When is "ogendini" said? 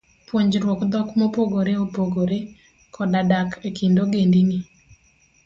4.03-4.59